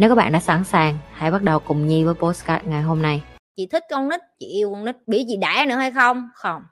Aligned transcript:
Nếu 0.00 0.08
các 0.08 0.14
bạn 0.14 0.32
đã 0.32 0.40
sẵn 0.40 0.64
sàng, 0.64 0.98
hãy 1.12 1.30
bắt 1.30 1.42
đầu 1.42 1.58
cùng 1.58 1.86
Nhi 1.86 2.04
với 2.04 2.14
postcard 2.14 2.66
ngày 2.66 2.82
hôm 2.82 3.02
nay. 3.02 3.22
chị 3.56 3.66
thích 3.66 3.84
con 3.90 4.08
nít 4.08 4.20
chị 4.38 4.46
yêu 4.46 4.70
con 4.74 4.84
nít 4.84 4.96
bị 5.06 5.24
chị 5.28 5.36
đã 5.36 5.66
nữa 5.68 5.76
hay 5.76 5.90
không? 5.90 6.28
Không. 6.34 6.62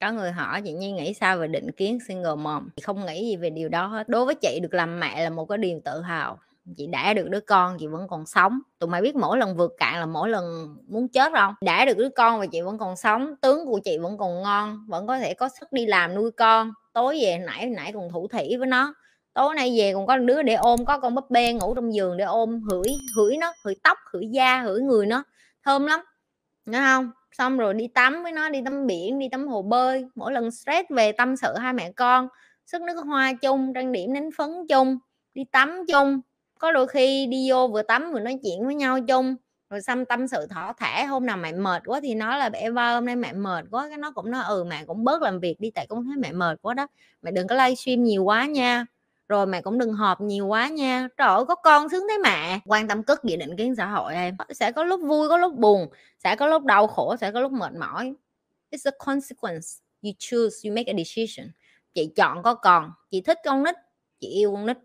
Có 0.00 0.12
người 0.12 0.32
hỏi 0.32 0.62
chị 0.62 0.72
Nhi 0.72 0.92
nghĩ 0.92 1.14
sao 1.14 1.38
về 1.38 1.48
định 1.48 1.72
kiến 1.72 1.98
single 2.08 2.34
mom? 2.36 2.68
Chị 2.76 2.82
không 2.82 3.06
nghĩ 3.06 3.28
gì 3.28 3.36
về 3.36 3.50
điều 3.50 3.68
đó 3.68 3.86
hết. 3.86 4.08
Đối 4.08 4.24
với 4.24 4.34
chị 4.34 4.60
được 4.62 4.74
làm 4.74 5.00
mẹ 5.00 5.24
là 5.24 5.30
một 5.30 5.46
cái 5.46 5.58
điều 5.58 5.80
tự 5.84 6.02
hào 6.02 6.38
chị 6.76 6.86
đã 6.86 7.14
được 7.14 7.28
đứa 7.28 7.40
con, 7.40 7.76
chị 7.78 7.86
vẫn 7.86 8.08
còn 8.08 8.26
sống. 8.26 8.60
Tụi 8.78 8.90
mày 8.90 9.02
biết 9.02 9.16
mỗi 9.16 9.38
lần 9.38 9.56
vượt 9.56 9.72
cạn 9.78 10.00
là 10.00 10.06
mỗi 10.06 10.28
lần 10.28 10.76
muốn 10.88 11.08
chết 11.08 11.32
không? 11.32 11.54
Đã 11.60 11.84
được 11.84 11.96
đứa 11.96 12.08
con 12.08 12.40
và 12.40 12.46
chị 12.46 12.60
vẫn 12.60 12.78
còn 12.78 12.96
sống, 12.96 13.34
tướng 13.42 13.66
của 13.66 13.80
chị 13.84 13.98
vẫn 13.98 14.18
còn 14.18 14.42
ngon, 14.42 14.86
vẫn 14.88 15.06
có 15.06 15.18
thể 15.18 15.34
có 15.34 15.48
sức 15.60 15.72
đi 15.72 15.86
làm 15.86 16.14
nuôi 16.14 16.30
con. 16.30 16.72
Tối 16.92 17.18
về 17.22 17.38
nãy 17.46 17.66
nãy 17.66 17.92
còn 17.94 18.08
thủ 18.12 18.28
thỉ 18.32 18.56
với 18.56 18.66
nó. 18.66 18.94
Tối 19.34 19.54
nay 19.54 19.74
về 19.78 19.92
còn 19.94 20.06
có 20.06 20.16
đứa 20.16 20.42
để 20.42 20.54
ôm, 20.54 20.84
có 20.84 20.98
con 20.98 21.14
búp 21.14 21.30
bê 21.30 21.52
ngủ 21.52 21.74
trong 21.74 21.94
giường 21.94 22.16
để 22.16 22.24
ôm, 22.24 22.60
hửi 22.70 22.88
hửi 23.16 23.36
nó, 23.36 23.52
hửi 23.64 23.74
tóc, 23.82 23.98
hửi 24.12 24.28
da, 24.32 24.60
hửi 24.60 24.80
người 24.80 25.06
nó 25.06 25.24
thơm 25.64 25.86
lắm, 25.86 26.00
nghe 26.66 26.78
không? 26.78 27.10
Xong 27.32 27.58
rồi 27.58 27.74
đi 27.74 27.88
tắm 27.88 28.22
với 28.22 28.32
nó, 28.32 28.48
đi 28.48 28.60
tắm 28.64 28.86
biển, 28.86 29.18
đi 29.18 29.28
tắm 29.28 29.48
hồ 29.48 29.62
bơi. 29.62 30.04
Mỗi 30.14 30.32
lần 30.32 30.50
stress 30.50 30.90
về 30.90 31.12
tâm 31.12 31.36
sự 31.36 31.54
hai 31.56 31.72
mẹ 31.72 31.92
con, 31.92 32.28
sức 32.66 32.82
nước 32.82 33.00
hoa 33.06 33.32
chung, 33.32 33.74
trang 33.74 33.92
điểm 33.92 34.12
đánh 34.14 34.30
phấn 34.36 34.50
chung, 34.68 34.98
đi 35.34 35.44
tắm 35.52 35.84
chung 35.88 36.20
có 36.58 36.72
đôi 36.72 36.86
khi 36.86 37.26
đi 37.26 37.50
vô 37.50 37.68
vừa 37.68 37.82
tắm 37.82 38.12
vừa 38.12 38.20
nói 38.20 38.38
chuyện 38.42 38.66
với 38.66 38.74
nhau 38.74 38.98
chung, 39.08 39.36
rồi 39.70 39.80
xăm 39.82 40.04
tâm 40.04 40.28
sự 40.28 40.46
thỏ 40.46 40.72
thẻ 40.80 41.04
hôm 41.04 41.26
nào 41.26 41.36
mẹ 41.36 41.52
mệt 41.52 41.82
quá 41.86 42.00
thì 42.02 42.14
nói 42.14 42.38
là 42.38 42.48
bé 42.48 42.70
ba 42.70 42.94
hôm 42.94 43.06
nay 43.06 43.16
mẹ 43.16 43.32
mệt 43.32 43.64
quá. 43.70 43.88
Cái 43.88 43.98
nó 43.98 44.10
cũng 44.10 44.30
nói 44.30 44.44
ừ 44.48 44.64
mẹ 44.64 44.84
cũng 44.84 45.04
bớt 45.04 45.22
làm 45.22 45.40
việc 45.40 45.60
đi, 45.60 45.70
tại 45.70 45.86
cũng 45.86 46.04
thấy 46.04 46.16
mẹ 46.16 46.32
mệt 46.32 46.58
quá 46.62 46.74
đó. 46.74 46.86
Mẹ 47.22 47.30
đừng 47.30 47.46
có 47.46 47.54
livestream 47.54 48.04
nhiều 48.04 48.24
quá 48.24 48.46
nha. 48.46 48.86
Rồi 49.28 49.46
mẹ 49.46 49.62
cũng 49.62 49.78
đừng 49.78 49.92
họp 49.92 50.20
nhiều 50.20 50.46
quá 50.46 50.68
nha. 50.68 51.08
Trời 51.16 51.28
ơi, 51.28 51.44
có 51.48 51.54
con 51.54 51.88
sướng 51.88 52.04
thấy 52.08 52.18
mẹ 52.18 52.60
quan 52.64 52.88
tâm 52.88 53.02
cất 53.02 53.24
gì 53.24 53.36
định 53.36 53.56
kiến 53.56 53.74
xã 53.74 53.86
hội 53.86 54.14
em. 54.14 54.36
Sẽ 54.50 54.72
có 54.72 54.84
lúc 54.84 55.00
vui, 55.04 55.28
có 55.28 55.36
lúc 55.36 55.54
buồn, 55.54 55.88
sẽ 56.24 56.36
có 56.36 56.46
lúc 56.46 56.64
đau 56.64 56.86
khổ, 56.86 57.16
sẽ 57.20 57.32
có 57.32 57.40
lúc 57.40 57.52
mệt 57.52 57.72
mỏi. 57.72 58.14
It's 58.70 58.90
a 58.90 59.06
consequence. 59.06 59.66
You 60.02 60.10
choose, 60.18 60.68
you 60.68 60.74
make 60.76 60.92
a 60.92 60.96
decision. 60.96 61.52
Chị 61.94 62.12
chọn 62.16 62.42
có 62.42 62.54
con, 62.54 62.90
chị 63.10 63.20
thích 63.20 63.38
con 63.44 63.62
nít, 63.62 63.74
chị 64.20 64.28
yêu 64.28 64.52
con 64.52 64.66
nít 64.66 64.76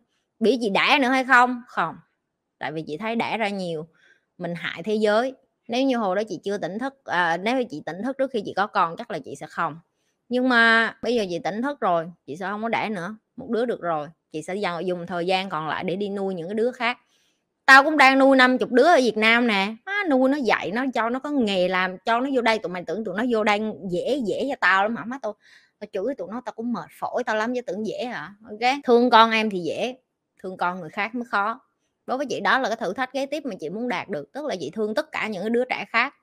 biết 0.41 0.57
chị 0.61 0.69
đẻ 0.69 0.99
nữa 1.01 1.09
hay 1.09 1.23
không? 1.23 1.61
Không. 1.67 1.95
Tại 2.59 2.71
vì 2.71 2.83
chị 2.87 2.97
thấy 2.97 3.15
đẻ 3.15 3.37
ra 3.37 3.49
nhiều 3.49 3.87
mình 4.37 4.55
hại 4.55 4.83
thế 4.83 4.95
giới. 4.95 5.33
Nếu 5.67 5.83
như 5.83 5.97
hồi 5.97 6.15
đó 6.15 6.21
chị 6.29 6.39
chưa 6.43 6.57
tỉnh 6.57 6.79
thức 6.79 7.05
à, 7.05 7.37
nếu 7.37 7.57
như 7.57 7.63
chị 7.69 7.81
tỉnh 7.85 8.03
thức 8.03 8.17
trước 8.17 8.31
khi 8.31 8.41
chị 8.45 8.53
có 8.55 8.67
con 8.67 8.95
chắc 8.97 9.11
là 9.11 9.19
chị 9.19 9.35
sẽ 9.35 9.45
không. 9.45 9.79
Nhưng 10.29 10.49
mà 10.49 10.95
bây 11.01 11.15
giờ 11.15 11.25
chị 11.29 11.39
tỉnh 11.39 11.61
thức 11.61 11.79
rồi 11.79 12.11
chị 12.25 12.35
sẽ 12.37 12.45
không 12.45 12.63
có 12.63 12.69
đẻ 12.69 12.89
nữa 12.89 13.15
một 13.35 13.49
đứa 13.49 13.65
được 13.65 13.81
rồi. 13.81 14.07
Chị 14.31 14.41
sẽ 14.41 14.55
dần 14.55 14.87
dùng 14.87 15.07
thời 15.07 15.25
gian 15.25 15.49
còn 15.49 15.67
lại 15.67 15.83
để 15.83 15.95
đi 15.95 16.09
nuôi 16.09 16.35
những 16.35 16.47
cái 16.47 16.55
đứa 16.55 16.71
khác. 16.71 16.97
Tao 17.65 17.83
cũng 17.83 17.97
đang 17.97 18.19
nuôi 18.19 18.37
50 18.37 18.67
đứa 18.71 18.87
ở 18.87 18.97
Việt 18.97 19.17
Nam 19.17 19.47
nè. 19.47 19.75
À, 19.85 20.03
nuôi 20.09 20.29
nó 20.29 20.37
dạy 20.37 20.71
nó 20.71 20.85
cho 20.93 21.09
nó 21.09 21.19
có 21.19 21.29
nghề 21.29 21.67
làm 21.67 21.97
cho 22.05 22.19
nó 22.19 22.29
vô 22.33 22.41
đây. 22.41 22.59
Tụi 22.59 22.71
mày 22.71 22.83
tưởng 22.87 23.05
tụi 23.05 23.15
nó 23.17 23.23
vô 23.29 23.43
đây 23.43 23.61
dễ 23.91 24.21
dễ 24.27 24.45
cho 24.49 24.55
tao 24.61 24.83
lắm 24.83 24.95
hả? 24.95 25.05
Má 25.05 25.17
tôi 25.21 25.33
tao 25.79 25.87
chửi 25.93 26.15
tụi 26.17 26.27
nó 26.31 26.41
tao 26.45 26.53
cũng 26.53 26.73
mệt 26.73 26.89
phổi 26.99 27.23
tao 27.23 27.35
lắm 27.35 27.55
chứ 27.55 27.61
tưởng 27.61 27.87
dễ 27.87 28.05
hả? 28.05 28.33
Ok. 28.49 28.71
Thương 28.83 29.09
con 29.09 29.31
em 29.31 29.49
thì 29.49 29.59
dễ 29.59 29.95
thương 30.43 30.57
con 30.57 30.79
người 30.79 30.89
khác 30.89 31.15
mới 31.15 31.25
khó. 31.25 31.61
Đối 32.05 32.17
với 32.17 32.25
chị, 32.29 32.39
đó 32.39 32.59
là 32.59 32.69
cái 32.69 32.75
thử 32.75 32.93
thách 32.93 33.13
kế 33.13 33.25
tiếp 33.25 33.45
mà 33.45 33.55
chị 33.59 33.69
muốn 33.69 33.87
đạt 33.87 34.09
được, 34.09 34.31
tức 34.33 34.45
là 34.45 34.55
chị 34.59 34.69
thương 34.69 34.95
tất 34.95 35.11
cả 35.11 35.27
những 35.27 35.51
đứa 35.51 35.65
trẻ 35.65 35.85
khác 35.89 36.15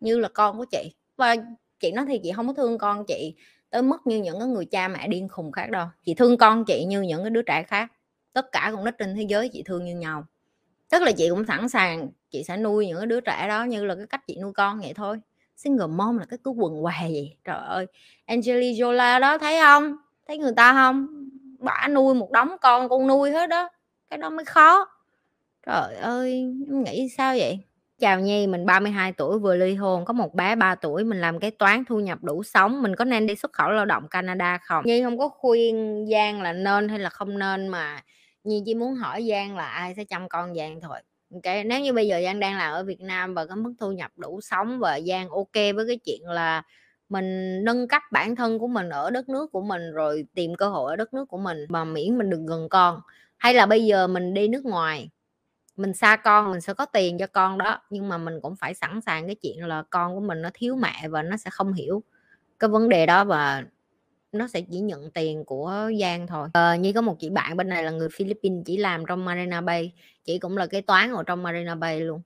như 0.00 0.18
là 0.18 0.28
con 0.28 0.58
của 0.58 0.64
chị. 0.64 0.94
Và 1.16 1.36
chị 1.80 1.92
nói 1.92 2.04
thì 2.08 2.20
chị 2.22 2.32
không 2.36 2.46
có 2.46 2.52
thương 2.52 2.78
con 2.78 3.04
chị 3.06 3.34
tới 3.70 3.82
mức 3.82 4.06
như 4.06 4.22
những 4.22 4.38
cái 4.38 4.48
người 4.48 4.64
cha 4.64 4.88
mẹ 4.88 5.08
điên 5.08 5.28
khùng 5.28 5.52
khác 5.52 5.70
đâu. 5.70 5.86
Chị 6.04 6.14
thương 6.14 6.36
con 6.36 6.64
chị 6.64 6.84
như 6.84 7.02
những 7.02 7.22
cái 7.22 7.30
đứa 7.30 7.42
trẻ 7.42 7.62
khác. 7.62 7.92
Tất 8.32 8.52
cả 8.52 8.70
con 8.74 8.84
nít 8.84 8.94
trên 8.98 9.14
thế 9.14 9.22
giới 9.22 9.48
chị 9.48 9.62
thương 9.66 9.84
như 9.84 9.96
nhau. 9.96 10.24
Tức 10.88 11.02
là 11.02 11.12
chị 11.12 11.28
cũng 11.30 11.44
sẵn 11.46 11.68
sàng 11.68 12.08
chị 12.30 12.44
sẽ 12.44 12.56
nuôi 12.56 12.86
những 12.86 12.96
cái 12.96 13.06
đứa 13.06 13.20
trẻ 13.20 13.48
đó 13.48 13.64
như 13.64 13.84
là 13.84 13.94
cái 13.94 14.06
cách 14.06 14.26
chị 14.26 14.38
nuôi 14.42 14.52
con 14.52 14.80
vậy 14.80 14.92
thôi. 14.94 15.20
Single 15.56 15.86
mom 15.86 16.18
là 16.18 16.24
cái 16.24 16.38
cứ 16.44 16.50
quần 16.50 16.82
què 16.82 17.08
gì? 17.08 17.36
Trời 17.44 17.58
ơi 17.66 17.86
Angelina 18.26 18.78
Jolie 18.78 19.20
đó 19.20 19.38
thấy 19.38 19.60
không? 19.60 19.96
Thấy 20.28 20.38
người 20.38 20.52
ta 20.56 20.72
không? 20.72 21.19
Bả 21.60 21.88
nuôi 21.90 22.14
một 22.14 22.30
đống 22.30 22.56
con 22.60 22.88
con 22.88 23.06
nuôi 23.06 23.30
hết 23.30 23.46
đó 23.46 23.68
cái 24.10 24.18
đó 24.18 24.30
mới 24.30 24.44
khó. 24.44 24.88
Trời 25.66 25.94
ơi 25.94 26.42
nghĩ 26.68 27.08
sao 27.16 27.34
vậy? 27.38 27.58
Chào 27.98 28.20
Nhi 28.20 28.46
mình 28.46 28.66
32 28.66 29.12
tuổi 29.12 29.38
vừa 29.38 29.56
ly 29.56 29.74
hôn 29.74 30.04
có 30.04 30.12
một 30.12 30.34
bé 30.34 30.54
3 30.54 30.74
tuổi 30.74 31.04
mình 31.04 31.20
làm 31.20 31.38
cái 31.40 31.50
toán 31.50 31.84
thu 31.84 32.00
nhập 32.00 32.18
đủ 32.22 32.42
sống 32.42 32.82
mình 32.82 32.96
có 32.96 33.04
nên 33.04 33.26
đi 33.26 33.36
xuất 33.36 33.52
khẩu 33.52 33.70
lao 33.70 33.84
động 33.84 34.08
Canada 34.08 34.58
không? 34.58 34.84
Nhi 34.86 35.02
không 35.02 35.18
có 35.18 35.28
khuyên 35.28 36.06
Giang 36.10 36.42
là 36.42 36.52
nên 36.52 36.88
hay 36.88 36.98
là 36.98 37.08
không 37.08 37.38
nên 37.38 37.68
mà 37.68 38.02
Nhi 38.44 38.62
chỉ 38.66 38.74
muốn 38.74 38.94
hỏi 38.94 39.26
Giang 39.30 39.56
là 39.56 39.66
ai 39.66 39.94
sẽ 39.94 40.04
chăm 40.04 40.28
con 40.28 40.54
Giang 40.54 40.80
thôi. 40.80 40.98
Ok 41.34 41.54
nếu 41.66 41.80
như 41.80 41.92
bây 41.92 42.06
giờ 42.06 42.20
Giang 42.24 42.40
đang 42.40 42.56
làm 42.56 42.72
ở 42.72 42.84
Việt 42.84 43.00
Nam 43.00 43.34
và 43.34 43.46
có 43.46 43.56
mức 43.56 43.72
thu 43.80 43.92
nhập 43.92 44.10
đủ 44.16 44.40
sống 44.40 44.78
và 44.78 45.00
Giang 45.00 45.28
ok 45.28 45.54
với 45.54 45.86
cái 45.86 45.98
chuyện 46.04 46.22
là 46.24 46.62
mình 47.10 47.60
nâng 47.64 47.88
cấp 47.88 48.02
bản 48.12 48.36
thân 48.36 48.58
của 48.58 48.68
mình 48.68 48.88
ở 48.88 49.10
đất 49.10 49.28
nước 49.28 49.52
của 49.52 49.62
mình 49.62 49.92
rồi 49.92 50.26
tìm 50.34 50.54
cơ 50.54 50.68
hội 50.68 50.92
ở 50.92 50.96
đất 50.96 51.14
nước 51.14 51.26
của 51.28 51.38
mình 51.38 51.66
mà 51.68 51.84
miễn 51.84 52.18
mình 52.18 52.30
đừng 52.30 52.46
gần 52.46 52.68
con. 52.68 53.00
Hay 53.38 53.54
là 53.54 53.66
bây 53.66 53.86
giờ 53.86 54.06
mình 54.06 54.34
đi 54.34 54.48
nước 54.48 54.64
ngoài 54.64 55.10
mình 55.76 55.94
xa 55.94 56.16
con 56.16 56.50
mình 56.50 56.60
sẽ 56.60 56.74
có 56.74 56.86
tiền 56.86 57.18
cho 57.18 57.26
con 57.26 57.58
đó 57.58 57.82
nhưng 57.90 58.08
mà 58.08 58.18
mình 58.18 58.40
cũng 58.42 58.56
phải 58.56 58.74
sẵn 58.74 59.00
sàng 59.00 59.26
cái 59.26 59.34
chuyện 59.34 59.66
là 59.66 59.82
con 59.90 60.14
của 60.14 60.20
mình 60.20 60.42
nó 60.42 60.50
thiếu 60.54 60.76
mẹ 60.76 61.08
và 61.08 61.22
nó 61.22 61.36
sẽ 61.36 61.50
không 61.50 61.72
hiểu 61.72 62.02
cái 62.58 62.70
vấn 62.70 62.88
đề 62.88 63.06
đó 63.06 63.24
và 63.24 63.64
nó 64.32 64.48
sẽ 64.48 64.60
chỉ 64.60 64.80
nhận 64.80 65.10
tiền 65.10 65.44
của 65.44 65.90
Giang 66.00 66.26
thôi. 66.26 66.48
Ờ, 66.54 66.74
như 66.74 66.92
có 66.92 67.00
một 67.00 67.16
chị 67.20 67.30
bạn 67.30 67.56
bên 67.56 67.68
này 67.68 67.84
là 67.84 67.90
người 67.90 68.08
Philippines 68.12 68.62
chỉ 68.66 68.76
làm 68.76 69.06
trong 69.06 69.24
Marina 69.24 69.60
Bay 69.60 69.92
chị 70.24 70.38
cũng 70.38 70.56
là 70.58 70.66
kế 70.66 70.80
toán 70.80 71.12
ở 71.12 71.22
trong 71.24 71.42
Marina 71.42 71.74
Bay 71.74 72.00
luôn. 72.00 72.22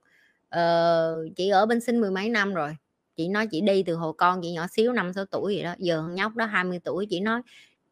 Ờ, 0.49 1.17
chị 1.37 1.49
ở 1.49 1.67
bên 1.67 1.81
sinh 1.81 2.01
mười 2.01 2.11
mấy 2.11 2.29
năm 2.29 2.55
rồi 2.55 2.77
chị 3.17 3.29
nói 3.29 3.47
chị 3.51 3.61
đi 3.61 3.83
từ 3.83 3.95
hồi 3.95 4.13
con 4.19 4.41
chị 4.43 4.53
nhỏ 4.53 4.67
xíu 4.67 4.93
năm 4.93 5.13
sáu 5.13 5.25
tuổi 5.25 5.55
vậy 5.55 5.65
đó 5.65 5.75
giờ 5.79 6.03
nhóc 6.11 6.37
đó 6.37 6.45
20 6.45 6.81
tuổi 6.85 7.07
chị 7.11 7.21
nói 7.21 7.43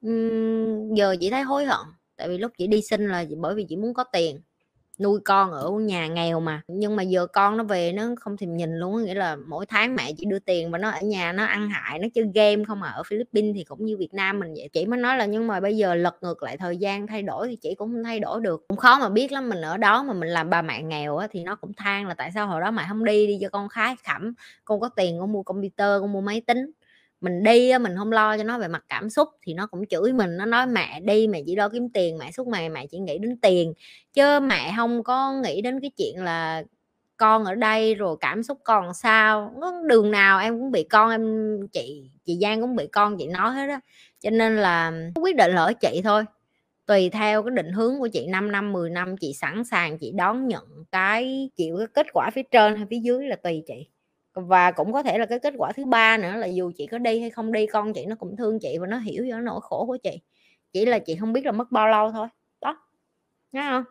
um, 0.01 0.95
giờ 0.95 1.17
chị 1.21 1.31
thấy 1.31 1.43
hối 1.43 1.65
hận 1.65 1.87
tại 2.17 2.29
vì 2.29 2.39
lúc 2.39 2.53
chị 2.59 2.67
đi 2.67 2.83
sinh 2.83 3.09
là 3.09 3.25
bởi 3.39 3.55
vì 3.55 3.67
chị 3.69 3.77
muốn 3.77 3.95
có 3.95 4.05
tiền 4.05 4.41
nuôi 5.01 5.21
con 5.25 5.53
ở 5.53 5.71
nhà 5.71 6.07
nghèo 6.07 6.41
mà. 6.41 6.63
Nhưng 6.69 6.97
mà 6.97 7.03
giờ 7.03 7.27
con 7.27 7.57
nó 7.57 7.65
về 7.65 7.93
nó 7.93 8.05
không 8.21 8.37
thèm 8.37 8.57
nhìn 8.57 8.79
luôn 8.79 9.05
nghĩa 9.05 9.15
là 9.15 9.37
mỗi 9.37 9.67
tháng 9.67 9.95
mẹ 9.97 10.13
chỉ 10.19 10.25
đưa 10.27 10.39
tiền 10.39 10.71
và 10.71 10.79
nó 10.79 10.91
ở 10.91 11.01
nhà 11.01 11.33
nó 11.33 11.45
ăn 11.45 11.69
hại 11.71 11.99
nó 11.99 12.09
chơi 12.15 12.25
game 12.35 12.65
không 12.65 12.83
à. 12.83 12.91
Ở 12.91 13.03
Philippines 13.03 13.55
thì 13.57 13.65
cũng 13.65 13.85
như 13.85 13.97
Việt 13.97 14.15
Nam 14.15 14.39
mình 14.39 14.55
vậy. 14.55 14.69
Chị 14.73 14.87
mới 14.87 14.99
nói 14.99 15.17
là 15.17 15.27
nhưng 15.27 15.47
mà 15.47 15.61
bây 15.61 15.77
giờ 15.77 15.95
lật 15.95 16.17
ngược 16.21 16.43
lại 16.43 16.57
thời 16.57 16.77
gian 16.77 17.07
thay 17.07 17.23
đổi 17.23 17.49
thì 17.49 17.57
chị 17.57 17.75
cũng 17.75 17.93
không 17.93 18.05
thay 18.05 18.21
đổi 18.21 18.41
được. 18.41 18.65
Cũng 18.69 18.79
khó 18.79 18.99
mà 18.99 19.09
biết 19.09 19.33
lắm 19.33 19.49
mình 19.49 19.61
ở 19.61 19.77
đó 19.77 20.03
mà 20.03 20.13
mình 20.15 20.29
làm 20.29 20.51
bà 20.51 20.63
mẹ 20.63 20.83
nghèo 20.83 21.17
á, 21.17 21.29
thì 21.31 21.43
nó 21.43 21.55
cũng 21.57 21.73
than 21.75 22.07
là 22.07 22.15
tại 22.15 22.31
sao 22.35 22.47
hồi 22.47 22.61
đó 22.61 22.71
mẹ 22.71 22.85
không 22.89 23.05
đi 23.05 23.27
đi 23.27 23.39
cho 23.41 23.49
con 23.49 23.69
khái 23.69 23.97
khẩm 24.07 24.35
con 24.65 24.81
có 24.81 24.89
tiền 24.97 25.17
con 25.21 25.33
mua 25.33 25.43
computer 25.43 26.01
con 26.01 26.13
mua 26.13 26.21
máy 26.21 26.41
tính 26.47 26.71
mình 27.23 27.43
đi 27.43 27.79
mình 27.79 27.97
không 27.97 28.13
lo 28.13 28.39
cho 28.39 28.45
nó 28.45 28.59
về 28.59 28.69
mặt 28.69 28.85
cảm 28.89 29.11
xúc 29.11 29.29
thì 29.43 29.55
nó 29.55 29.67
cũng 29.67 29.87
chửi 29.87 30.13
mình, 30.13 30.37
nó 30.37 30.45
nói, 30.47 30.67
mẹ 30.67 31.01
đi, 31.01 31.27
mẹ 31.29 31.43
chỉ 31.47 31.57
lo 31.57 31.69
kiếm 31.69 31.89
tiền, 31.91 32.19
mẹ 32.19 32.33
suốt 32.33 32.47
ngày 32.49 32.69
mẹ 32.69 32.87
chỉ 32.87 32.99
nghĩ 32.99 33.19
đến 33.19 33.37
tiền. 33.43 33.75
Chứ 34.13 34.41
mẹ 34.41 34.73
không 34.77 35.03
có 35.03 35.33
nghĩ 35.33 35.63
đến 35.63 35.81
cái 35.81 35.91
chuyện 35.97 36.25
là 36.25 36.63
con 37.17 37.45
ở 37.45 37.55
đây 37.55 37.95
rồi 37.95 38.17
cảm 38.21 38.43
xúc 38.43 38.59
còn 38.65 38.95
sao. 38.95 39.55
Đường 39.87 40.11
nào 40.11 40.39
em 40.41 40.59
cũng 40.61 40.71
bị 40.71 40.85
con, 40.85 41.11
em, 41.11 41.57
chị 41.73 42.11
chị 42.25 42.39
Giang 42.43 42.61
cũng 42.61 42.77
bị 42.77 42.87
con, 42.93 43.19
chị 43.19 43.27
nói 43.27 43.53
hết 43.55 43.69
á. 43.69 43.81
Cho 44.21 44.31
nên 44.31 44.57
là 44.57 44.93
quyết 45.15 45.37
định 45.37 45.53
lỡ 45.55 45.73
chị 45.81 46.01
thôi. 46.05 46.25
Tùy 46.87 47.11
theo 47.11 47.43
cái 47.43 47.51
định 47.57 47.73
hướng 47.73 47.99
của 47.99 48.09
chị 48.09 48.27
5 48.27 48.53
năm 48.53 48.73
10 48.73 48.91
năm, 48.91 49.17
chị 49.17 49.35
sẵn 49.35 49.65
sàng, 49.65 49.99
chị 49.99 50.13
đón 50.17 50.49
nhận 50.49 50.65
cái 50.93 51.51
chịu 51.57 51.77
cái 51.79 51.87
kết 51.95 52.07
quả 52.13 52.31
phía 52.35 52.43
trên 52.51 52.77
hay 52.77 52.87
phía 52.91 52.99
dưới 52.99 53.27
là 53.29 53.37
tùy 53.37 53.63
chị 53.67 53.92
và 54.35 54.71
cũng 54.71 54.93
có 54.93 55.03
thể 55.03 55.19
là 55.19 55.27
cái 55.27 55.39
kết 55.39 55.55
quả 55.57 55.73
thứ 55.73 55.85
ba 55.85 56.17
nữa 56.17 56.37
là 56.37 56.47
dù 56.47 56.73
chị 56.77 56.87
có 56.87 56.99
đi 56.99 57.21
hay 57.21 57.31
không 57.31 57.53
đi, 57.53 57.67
con 57.67 57.93
chị 57.93 58.07
nó 58.07 58.17
cũng 58.17 58.37
thương 58.37 58.59
chị 58.61 58.79
và 58.81 58.87
nó 58.87 58.99
hiểu 58.99 59.27
cho 59.31 59.41
nỗi 59.41 59.61
khổ 59.63 59.87
của 59.87 59.97
chị. 59.97 60.21
Chỉ 60.73 60.87
là 60.87 60.99
chị 60.99 61.17
không 61.17 61.33
biết 61.33 61.47
là 61.47 61.53
mất 61.53 61.73
bao 61.73 61.89
lâu 61.89 62.13
thôi. 62.13 62.29
Đó. 62.61 62.79
Nghe 63.53 63.63
không? 63.71 63.85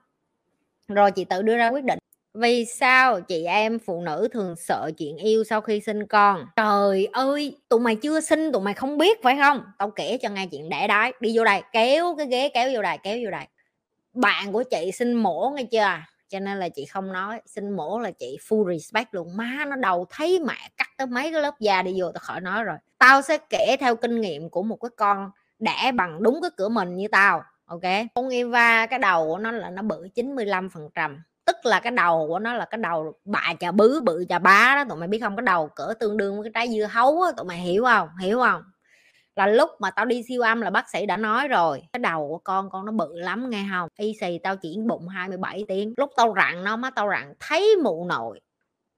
Rồi 0.88 1.12
chị 1.12 1.26
tự 1.26 1.42
đưa 1.42 1.58
ra 1.58 1.70
quyết 1.70 1.84
định. 1.84 2.00
Vì 2.34 2.66
sao 2.66 3.22
chị 3.22 3.46
em 3.46 3.80
phụ 3.80 4.02
nữ 4.02 4.28
thường 4.32 4.56
sợ 4.56 4.92
chuyện 4.98 5.18
yêu 5.18 5.44
sau 5.44 5.62
khi 5.62 5.80
sinh 5.80 6.08
con? 6.08 6.46
Trời 6.56 7.08
ơi, 7.12 7.58
tụi 7.70 7.80
mày 7.80 7.96
chưa 7.96 8.20
sinh, 8.20 8.52
tụi 8.52 8.62
mày 8.62 8.74
không 8.74 8.98
biết, 8.98 9.24
phải 9.24 9.38
không? 9.38 9.64
Tao 9.78 9.92
kể 9.92 10.18
cho 10.22 10.30
nghe 10.30 10.48
chuyện 10.52 10.70
đẻ 10.70 10.88
đái. 10.88 11.14
Đi 11.20 11.38
vô 11.38 11.44
đây, 11.44 11.62
kéo 11.74 12.16
cái 12.18 12.28
ghế, 12.28 12.50
kéo 12.54 12.70
vô 12.74 12.82
đây, 12.82 12.98
kéo 13.04 13.18
vô 13.24 13.32
đây. 13.32 13.46
Bạn 14.14 14.52
của 14.52 14.64
chị 14.64 14.92
sinh 14.92 15.14
mổ 15.14 15.54
nghe 15.56 15.64
chưa 15.64 15.80
à? 15.80 16.08
Cho 16.32 16.40
nên 16.40 16.60
là 16.60 16.70
chị 16.70 16.86
không 16.86 17.14
nói, 17.14 17.42
xin 17.46 17.72
mổ 17.72 18.00
là 18.00 18.12
chị 18.12 18.38
full 18.50 18.74
respect 18.74 19.14
luôn. 19.14 19.38
Má 19.38 19.66
nó 19.68 19.76
đầu 19.76 20.06
thấy 20.10 20.40
mẹ 20.40 20.58
cắt 20.78 20.90
tới 20.98 21.08
mấy 21.08 21.32
cái 21.32 21.42
lớp 21.42 21.60
da 21.60 21.82
đi 21.82 22.02
vô, 22.02 22.12
tao 22.12 22.22
khỏi 22.22 22.42
nói 22.42 22.64
rồi. 22.64 22.78
Tao 22.98 23.22
sẽ 23.22 23.38
kể 23.50 23.76
theo 23.80 23.96
kinh 23.96 24.22
nghiệm 24.22 24.50
của 24.50 24.64
một 24.64 24.76
cái 24.76 24.90
con 24.98 25.32
đẻ 25.60 25.92
bằng 25.96 26.24
đúng 26.24 26.42
cái 26.42 26.52
cửa 26.58 26.70
mình 26.70 26.96
như 26.96 27.08
tao, 27.08 27.44
ok? 27.66 27.82
Con 28.16 28.30
Eva, 28.30 28.86
cái 28.86 29.00
đầu 29.00 29.28
của 29.28 29.38
nó 29.38 29.52
là 29.52 29.70
nó 29.70 29.82
bự 29.82 30.08
95 30.16 30.70
phần 30.70 30.90
trăm. 30.96 31.24
Tức 31.46 31.56
là 31.64 31.80
cái 31.80 31.92
đầu 31.92 32.28
của 32.28 32.40
nó 32.40 32.54
là 32.54 32.66
cái 32.66 32.78
đầu 32.78 33.14
bà 33.26 33.54
chà 33.60 33.72
bứ, 33.72 34.02
bự 34.02 34.26
chà 34.30 34.40
bá 34.40 34.74
đó, 34.76 34.84
tụi 34.90 34.98
mày 34.98 35.08
biết 35.08 35.20
không? 35.20 35.36
Cái 35.36 35.44
đầu 35.46 35.68
cỡ 35.68 35.94
tương 36.00 36.18
đương 36.18 36.42
với 36.42 36.44
cái 36.44 36.68
trái 36.68 36.76
dưa 36.78 36.86
hấu 36.86 37.22
á, 37.22 37.32
tụi 37.38 37.46
mày 37.46 37.58
hiểu 37.58 37.84
không? 37.86 38.10
Hiểu 38.22 38.40
không? 38.40 38.64
Là 39.48 39.54
lúc 39.54 39.70
mà 39.80 39.92
tao 39.92 40.06
đi 40.06 40.24
siêu 40.28 40.42
âm 40.42 40.62
là 40.62 40.70
bác 40.70 40.90
sĩ 40.90 41.06
đã 41.06 41.18
nói 41.18 41.48
rồi, 41.48 41.82
cái 41.94 42.00
đầu 42.00 42.28
của 42.30 42.38
con 42.38 42.70
con 42.70 42.86
nó 42.86 42.92
bự 42.92 43.20
lắm 43.20 43.50
nghe 43.50 43.66
không 43.72 43.90
y 43.98 44.14
xì 44.22 44.40
tao 44.44 44.56
chỉ 44.56 44.78
bụng 44.88 45.08
27 45.08 45.66
tiếng. 45.68 45.94
Lúc 45.98 46.12
tao 46.18 46.34
rặn 46.38 46.64
nó 46.64 46.78
má, 46.78 46.90
tao 46.90 47.10
rặn 47.10 47.34
thấy 47.40 47.76
mụ 47.84 48.06
nội, 48.06 48.40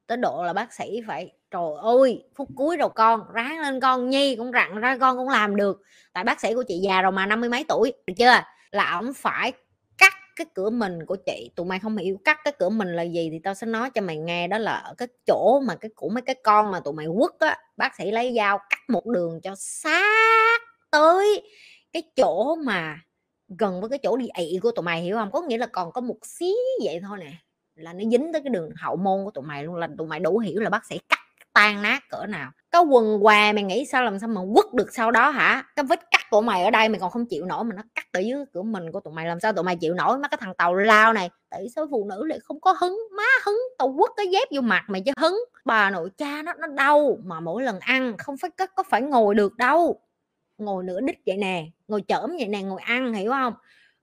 tới 0.08 0.18
độ 0.18 0.44
là 0.46 0.54
bác 0.54 0.74
sĩ 0.74 1.02
phải, 1.08 1.32
trời 1.52 1.72
ơi, 1.82 2.24
phút 2.36 2.48
cuối 2.56 2.78
rồi 2.78 2.90
con, 2.96 3.22
ráng 3.34 3.60
lên 3.62 3.80
con 3.80 4.10
nhi 4.10 4.36
cũng 4.36 4.52
rặn 4.52 4.80
ra 4.80 4.98
con 4.98 5.18
cũng 5.18 5.30
làm 5.30 5.56
được. 5.56 5.82
Tại 6.14 6.24
bác 6.24 6.40
sĩ 6.42 6.54
của 6.54 6.64
chị 6.68 6.80
già 6.84 7.02
rồi 7.02 7.12
mà, 7.12 7.26
năm 7.26 7.42
mươi 7.42 7.50
mấy 7.50 7.66
tuổi, 7.68 7.94
được 8.08 8.14
chưa? 8.18 8.34
Là 8.72 8.98
ổng 9.00 9.14
phải 9.16 9.54
cái 10.36 10.48
cửa 10.56 10.70
mình 10.70 11.06
của 11.06 11.16
chị, 11.26 11.52
tụi 11.56 11.66
mày 11.66 11.80
không 11.80 11.98
hiểu 11.98 12.18
cắt 12.26 12.38
cái 12.44 12.54
cửa 12.60 12.70
mình 12.70 12.96
là 12.96 13.04
gì 13.04 13.30
thì 13.32 13.40
tao 13.44 13.54
sẽ 13.54 13.68
nói 13.68 13.90
cho 13.90 14.02
mày 14.02 14.18
nghe. 14.18 14.48
Đó 14.48 14.58
là 14.58 14.76
ở 14.76 14.94
cái 14.98 15.08
chỗ 15.28 15.60
mà 15.68 15.76
cái 15.76 15.92
của 15.96 16.10
mấy 16.10 16.22
cái 16.22 16.36
con 16.44 16.72
mà 16.72 16.80
tụi 16.80 16.94
mày 16.94 17.06
quất 17.20 17.32
á, 17.40 17.58
bác 17.78 17.96
sĩ 17.96 18.12
lấy 18.12 18.34
dao 18.38 18.58
cắt 18.70 18.80
một 18.90 19.06
đường 19.06 19.42
cho 19.44 19.56
sát 19.58 20.62
tới 20.92 21.42
cái 21.94 22.04
chỗ 22.16 22.56
mà 22.56 23.00
gần 23.60 23.82
với 23.82 23.90
cái 23.90 24.00
chỗ 24.04 24.18
đi 24.18 24.28
ị 24.38 24.60
của 24.62 24.72
tụi 24.72 24.84
mày, 24.84 25.02
hiểu 25.02 25.16
không? 25.16 25.32
Có 25.32 25.42
nghĩa 25.42 25.58
là 25.58 25.68
còn 25.68 25.92
có 25.92 26.02
một 26.02 26.18
xí 26.24 26.54
vậy 26.84 27.00
thôi 27.08 27.18
nè, 27.22 27.32
là 27.76 27.94
nó 27.94 28.04
dính 28.12 28.34
tới 28.34 28.42
cái 28.42 28.50
đường 28.50 28.70
hậu 28.78 28.96
môn 28.96 29.26
của 29.26 29.32
tụi 29.32 29.44
mày 29.44 29.64
luôn, 29.64 29.76
là 29.76 29.88
tụi 29.98 30.08
mày 30.08 30.20
đủ 30.20 30.38
hiểu 30.40 30.62
là 30.62 30.70
bác 30.70 30.86
sĩ 30.86 31.00
cắt 31.10 31.20
tan 31.54 31.82
nát 31.82 32.00
cỡ 32.10 32.26
nào. 32.26 32.52
Có 32.72 32.82
quần 32.82 33.20
què 33.24 33.54
mày 33.54 33.64
nghĩ 33.64 33.86
sao, 33.86 34.04
làm 34.04 34.20
sao 34.20 34.30
mà 34.30 34.42
quất 34.54 34.74
được 34.74 34.94
sau 34.94 35.12
đó 35.12 35.30
hả? 35.30 35.64
Cái 35.76 35.86
vết 35.86 36.00
cắt 36.12 36.23
của 36.34 36.42
mày 36.42 36.64
ở 36.64 36.72
đây 36.72 36.90
mày 36.90 37.00
còn 37.00 37.12
không 37.12 37.26
chịu 37.26 37.46
nổi 37.46 37.64
mà 37.64 37.76
nó 37.76 37.82
cắt 37.96 38.08
ở 38.12 38.20
dưới 38.20 38.46
cửa 38.54 38.62
mình 38.62 38.92
của 38.92 39.00
tụi 39.00 39.14
mày 39.14 39.26
làm 39.26 39.40
sao 39.40 39.54
tụi 39.54 39.64
mày 39.64 39.76
chịu 39.76 39.94
nổi? 39.94 40.18
Mấy 40.18 40.30
cái 40.32 40.38
thằng 40.42 40.54
tàu 40.58 40.76
lao 40.76 41.14
này 41.14 41.30
tại 41.50 41.68
sao 41.76 41.88
phụ 41.92 42.06
nữ 42.10 42.26
lại 42.26 42.40
không 42.44 42.62
có 42.62 42.76
hứng 42.80 43.00
má 43.18 43.24
hứng 43.46 43.60
tao 43.78 43.96
quất 43.98 44.12
cái 44.18 44.28
dép 44.28 44.48
vô 44.52 44.62
mặt 44.62 44.84
mày 44.88 45.02
chứ 45.02 45.12
hứng. 45.18 45.40
Bà 45.66 45.90
nội 45.90 46.10
cha 46.18 46.42
nó 46.42 46.54
nó 46.54 46.68
đau 46.68 47.18
mà 47.24 47.40
mỗi 47.40 47.64
lần 47.64 47.80
ăn 47.80 48.18
không 48.18 48.38
phải 48.38 48.50
có, 48.58 48.68
có 48.68 48.84
phải 48.84 49.02
ngồi 49.02 49.36
được 49.36 49.58
đâu. 49.58 50.00
Ngồi 50.58 50.84
nửa 50.84 51.02
đít 51.02 51.16
vậy 51.26 51.38
nè 51.38 51.66
ngồi 51.88 52.04
chởm 52.08 52.30
vậy 52.40 52.48
nè 52.48 52.62
ngồi 52.62 52.82
ăn 52.82 53.14
hiểu 53.14 53.32
không? 53.32 53.54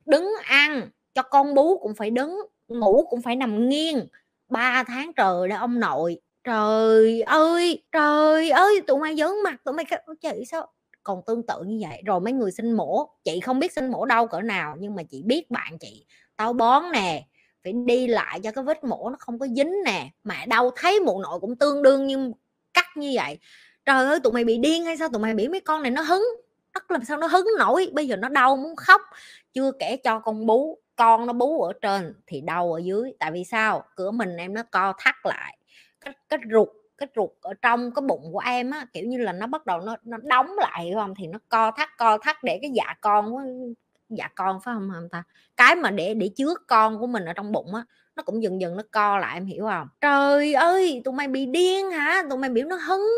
Đứng 0.07 0.33
ăn 0.45 0.89
cho 1.15 1.23
con 1.23 1.55
bú 1.55 1.79
cũng 1.79 1.95
phải 1.95 2.11
đứng 2.11 2.41
ngủ 2.69 3.07
cũng 3.11 3.23
phải 3.23 3.37
nằm 3.37 3.69
nghiêng. 3.69 4.07
Ba 4.49 4.85
tháng 4.87 5.13
trời 5.17 5.49
đó 5.49 5.57
ông 5.57 5.81
nội 5.81 6.21
trời 6.45 7.23
ơi 7.23 7.83
trời 7.93 8.51
ơi 8.51 8.83
tụi 8.87 8.99
mày 8.99 9.17
giỡn 9.17 9.31
mặt 9.45 9.65
tụi 9.65 9.75
mày 9.75 9.85
chị 10.21 10.45
sao 10.51 10.73
còn 11.03 11.23
tương 11.27 11.47
tự 11.47 11.63
như 11.67 11.87
vậy. 11.89 12.03
Rồi 12.07 12.21
mấy 12.21 12.33
người 12.33 12.51
sinh 12.51 12.73
mổ, 12.73 13.09
chị 13.25 13.41
không 13.41 13.59
biết 13.59 13.73
sinh 13.73 13.91
mổ 13.91 14.05
đâu 14.05 14.27
cỡ 14.27 14.41
nào, 14.41 14.77
nhưng 14.79 14.95
mà 14.95 15.03
chị 15.03 15.23
biết 15.23 15.51
bạn 15.51 15.79
chị 15.81 16.07
tao 16.37 16.53
bón 16.53 16.83
nè, 16.93 17.27
phải 17.65 17.73
đi 17.73 18.07
lại 18.07 18.41
cho 18.41 18.53
cái 18.53 18.65
vết 18.65 18.85
mổ 18.85 19.11
nó 19.11 19.17
không 19.19 19.39
có 19.39 19.47
dính 19.47 19.73
nè. 19.85 20.11
Mà 20.25 20.45
đau 20.49 20.71
thấy 20.77 21.01
mụ 21.01 21.23
nội 21.23 21.41
cũng 21.41 21.57
tương 21.57 21.83
đương 21.83 22.07
như 22.07 22.33
cắt 22.75 22.87
như 22.97 23.13
vậy. 23.15 23.39
Trời 23.85 24.07
ơi, 24.07 24.21
tụi 24.21 24.33
mày 24.33 24.45
bị 24.45 24.59
điên 24.59 24.85
hay 24.85 24.97
sao? 24.97 25.09
Tụi 25.09 25.23
mày 25.23 25.35
bị 25.35 25.49
mấy 25.49 25.61
con 25.61 25.83
này 25.83 25.91
nó 25.91 26.03
hứng. 26.03 26.23
Đất 26.75 26.91
làm 26.91 27.05
sao 27.05 27.17
nó 27.17 27.27
hứng 27.27 27.47
nổi? 27.59 27.91
Bây 27.93 28.09
giờ 28.09 28.17
nó 28.17 28.29
đau 28.29 28.57
muốn 28.57 28.77
khóc. 28.77 29.01
Chưa 29.53 29.73
kể 29.79 29.97
cho 29.97 30.19
con 30.19 30.47
bú, 30.47 30.79
con 30.97 31.27
nó 31.27 31.33
bú 31.33 31.63
ở 31.63 31.73
trên 31.83 32.15
thì 32.27 32.41
đau 32.41 32.73
ở 32.73 32.79
dưới. 32.79 33.13
Tại 33.19 33.31
vì 33.31 33.45
sao? 33.45 33.85
Cửa 33.97 34.11
mình 34.11 34.37
em 34.37 34.55
nó 34.55 34.63
co 34.63 34.95
thắt 34.99 35.15
lại 35.25 35.59
cái 36.01 36.15
cái 36.29 36.39
ruột 36.53 36.69
cái 37.01 37.09
ruột 37.17 37.31
ở 37.43 37.55
trong 37.63 37.95
cái 37.95 38.03
bụng 38.09 38.31
của 38.33 38.41
em 38.47 38.71
á, 38.73 38.87
kiểu 38.95 39.07
như 39.07 39.19
là, 39.19 39.33
nó 39.33 39.49
bắt 39.49 39.67
đầu 39.67 39.81
nó 39.81 39.97
nó 40.05 40.19
đóng 40.25 40.51
lại 40.59 40.93
không 40.97 41.15
thì 41.19 41.29
nó 41.29 41.39
co 41.51 41.73
thắt 41.79 41.89
co 41.99 42.19
thắt 42.19 42.37
để 42.45 42.59
cái 42.63 42.71
dạ 42.75 42.95
con 43.03 43.35
dạ 44.11 44.29
con 44.37 44.61
phải 44.65 44.75
không 44.95 45.09
ta? 45.13 45.25
Cái 45.59 45.77
mà 45.77 45.91
để 45.91 46.15
để 46.15 46.31
chứa 46.37 46.55
con 46.69 46.99
của 47.01 47.07
mình 47.09 47.27
ở 47.27 47.35
trong 47.35 47.53
bụng 47.53 47.75
á, 47.75 47.85
nó 48.17 48.25
cũng 48.25 48.43
dần 48.45 48.61
dần 48.61 48.77
nó 48.77 48.83
co 48.93 49.19
lại, 49.19 49.35
em 49.37 49.47
hiểu 49.47 49.67
không 49.71 49.89
trời 50.01 50.55
ơi! 50.55 51.03
Tụi 51.05 51.15
mày 51.15 51.29
bị 51.29 51.47
điên 51.47 51.91
hả? 51.91 52.23
Tụi 52.31 52.39
mày 52.39 52.51
biểu 52.51 52.67
nó 52.67 52.77
hứng 52.77 53.09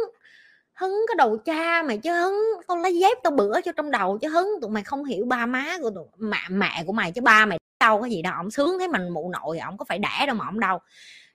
hứng 0.74 0.96
cái 1.08 1.16
đầu 1.18 1.38
cha 1.38 1.84
mày 1.84 1.98
chứ 1.98 2.12
hứng, 2.22 2.40
tao 2.68 2.78
lấy 2.78 2.98
dép 2.98 3.18
tao 3.24 3.32
bữa 3.32 3.62
cho 3.62 3.72
trong 3.72 3.92
đầu 3.92 4.18
chứ 4.18 4.28
hứng. 4.30 4.48
Tụi 4.62 4.70
mày 4.70 4.84
không 4.84 5.04
hiểu 5.06 5.26
ba 5.26 5.46
má 5.46 5.66
của 5.82 5.90
tụi, 5.90 6.06
mẹ 6.18 6.38
mẹ 6.50 6.84
của 6.88 6.94
mày 6.94 7.12
chứ 7.12 7.22
ba 7.22 7.46
mày 7.46 7.58
đâu 7.80 8.00
có 8.00 8.06
gì 8.06 8.22
đâu, 8.22 8.34
ổng 8.38 8.52
sướng 8.52 8.80
thấy 8.80 8.88
mình 8.88 9.08
mụ 9.10 9.30
nội, 9.30 9.58
ổng 9.58 9.78
có 9.78 9.84
phải 9.86 9.98
đẻ 9.98 10.26
đâu 10.26 10.36
mà 10.36 10.46
ổng 10.48 10.60
đâu 10.60 10.78